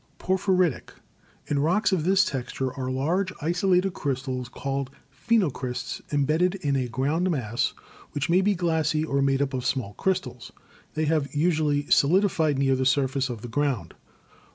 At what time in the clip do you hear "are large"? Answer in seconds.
2.73-3.31